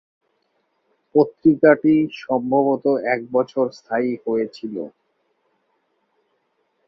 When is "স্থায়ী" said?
3.77-4.11